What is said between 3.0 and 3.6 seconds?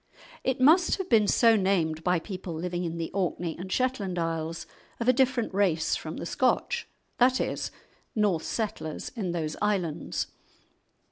Orkney